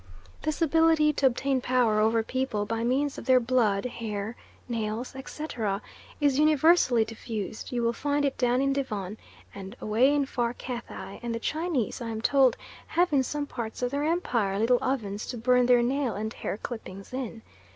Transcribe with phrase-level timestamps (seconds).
[0.41, 4.35] This ability to obtain power over people by means of their blood, hair,
[4.67, 5.79] nails, etc.,
[6.19, 9.15] is universally diffused; you will find it down in Devon,
[9.53, 13.83] and away in far Cathay, and the Chinese, I am told, have in some parts
[13.83, 17.43] of their empire little ovens to burn their nail and hair clippings in.